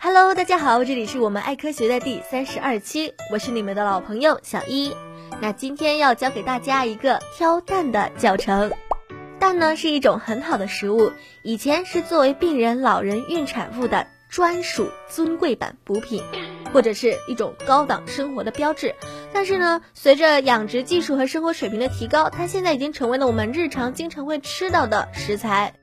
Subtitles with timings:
[0.00, 4.94] Hello，大家好，这里是我们爱科学的第三十二期，我是你们的老朋友小一。
[5.40, 8.72] 那今天要教给大家一个挑蛋的教程。
[9.40, 11.10] 蛋呢是一种很好的食物，
[11.42, 16.22] 以前是作为病人、老人、孕产妇的专属尊贵版补品，
[16.72, 18.94] 或者是一种高档生活的标志。
[19.32, 25.74] 但是呢，随着养殖技术和生活水平的提高，它现在已经成为了我们日常经常会吃到的食材。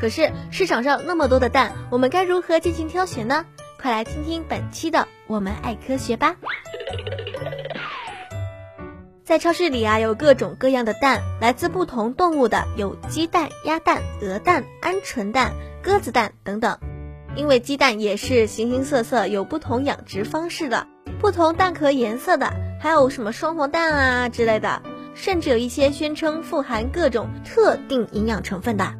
[0.00, 3.44] 可是市场上那么多的蛋，我们该如何进行挑选呢？
[3.80, 6.36] 快来听听本期的我们爱科学吧。
[9.24, 16.78] 在超市里啊，有各种各样的蛋，来自不同动物的有鸡蛋、鸭蛋、鹅蛋、鹌鹑蛋、鸽子蛋等等。
[17.36, 20.86] 因为鸡蛋也是形形色色，有不同养殖方式的，
[21.20, 24.82] 不同蛋壳颜色的，还有什么双黄蛋啊之类的，
[25.14, 28.94] 甚至有一些宣称富含各种特定营养成分的。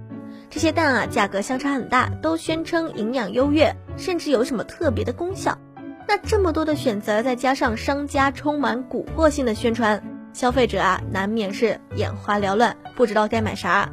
[0.50, 5.58] 这些蛋啊，价格相差很大，都宣称营养优越，甚至有什么特别的功效。
[6.06, 13.90] 那这么多的选择，再加上商家充满蛊惑性的宣传，消费者啊，难免是眼花缭乱，不知道该买啥。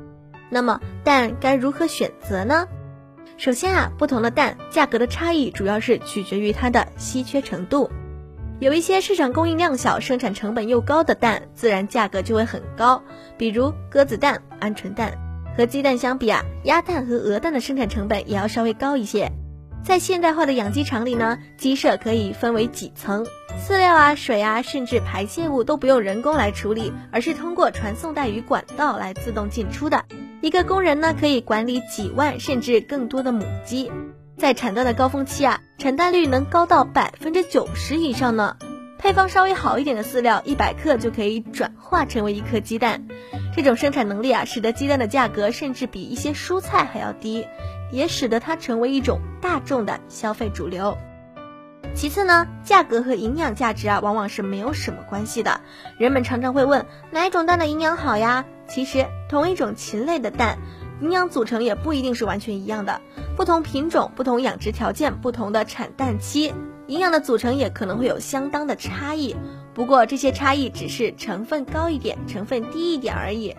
[0.50, 2.68] 那么蛋该如何选择呢？
[3.36, 7.92] 首先啊，不同的蛋价格的差异主要是取决于它的稀缺程度。
[8.60, 13.04] 有一些市场供应量小、生产成本又高的蛋，自然价格就会很高。
[13.38, 15.12] 比如鸽子蛋、鹌鹑蛋，
[15.58, 19.32] 和鸡蛋相比啊，鸭蛋和鹅蛋的生产成本也要稍微高一些。
[19.84, 23.26] 在现代化的养鸡场里呢，鸡舍可以分为几层，
[23.60, 30.04] 饲料啊、水啊，甚至排泄物都不用人工来处理，而是通过传送带与管道来自动进出的。
[30.42, 33.92] 一个工人呢，可以管理几万甚至更多的母鸡，
[34.38, 38.58] 在产蛋的高峰期啊，产蛋率能高到百分之九十以上呢。
[38.98, 43.06] 配方稍微好一点的饲料，一百克就可以转化成为一颗鸡蛋。
[43.56, 47.48] 这种生产能力啊，使得鸡蛋的价格甚至比一些蔬菜还要低，
[47.90, 50.98] 也使得它成为一种大众的消费主流。
[51.94, 55.62] 其次呢，价格和营养价值啊，往往是没有什么关系的。
[55.98, 58.44] 人们常常会问哪一种蛋的营养好呀？
[58.68, 60.58] 其实同一种禽类的蛋，
[61.00, 63.00] 营养组成也不一定是完全一样的。
[63.38, 66.54] 不同品种、不同养殖条件、不同的产蛋期，
[66.88, 69.36] 营养的组成也可能会有相当的差异。
[69.74, 73.56] 不过这些差异只是成分高一点、成分低一点而已，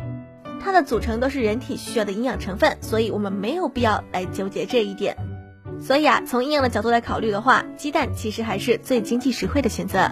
[0.62, 5.16] 它的组成都是人体需要的营养成分，所以我们没有必要来纠结这一点。
[5.78, 10.10] 所以啊，从营养的角度来考虑的话，鸡蛋其实还是最经济实惠的选择。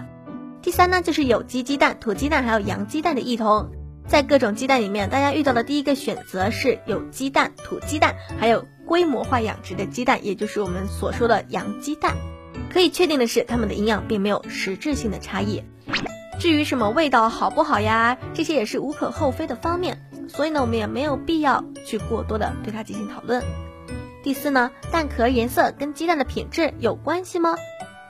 [0.61, 3.71] 第三呢，就是有机鸡蛋、土鸡蛋还有洋鸡蛋的异同。
[4.07, 12.13] 在各种鸡蛋里面，大家遇到的第一个选择是有鸡蛋、土鸡蛋，还有规模化养殖的鸡蛋，也就是我们所说的洋鸡蛋。
[12.75, 15.63] 可以确定的是，它们的营养并没有实质性的差异。
[16.41, 20.05] 至于什么味道好不好呀，这些也是无可厚非的方面。
[20.27, 23.41] 所以呢，我们也没有必要去过多的对它进行讨论。
[24.23, 27.55] 第四呢，蛋壳颜色跟鸡蛋的品质有关系吗？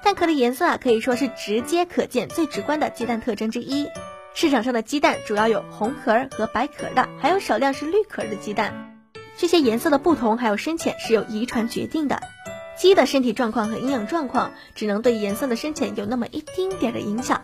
[0.04, 3.86] 蛋壳的颜色啊，可以说是直接可见、最直观的鸡蛋特征之一。
[4.34, 8.96] 市场上的鸡蛋主要有红壳和白壳的，还有少量是绿壳的鸡蛋。
[9.38, 12.20] 这些颜色的不同还有深浅是由遗传决定的。
[12.78, 17.44] 鸡的身体状况和营养状况只能对颜色的深浅有那么一丁点的影响，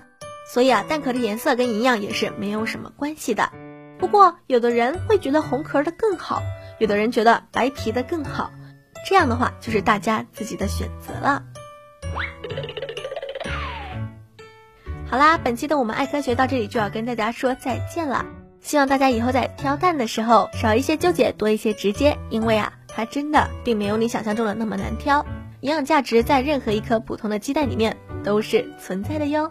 [0.51, 3.51] 所以啊，蛋壳的颜色跟营养也是没有什么关系的。
[3.99, 6.41] 不过，有的人会觉得红壳的更好，
[6.79, 8.51] 有的人觉得白皮的更好。
[9.07, 11.43] 这样的话，就是大家自己的选择了。
[15.09, 18.25] 好啦，本期的我们爱科学到这里就要跟大家说再见了。
[18.61, 25.25] 希望大家以后在挑蛋的时候少一些纠结，多一些直接，因为啊，它真的并没有你想象中的那么难挑。
[25.61, 29.49] 营养价值在任何一颗普通的鸡蛋里面都是存在的哟。